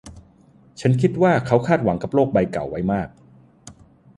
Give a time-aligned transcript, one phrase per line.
[0.79, 3.09] ฉันคิดว่าเขาคาดหวังกับโลกใบเก่าไว้มาก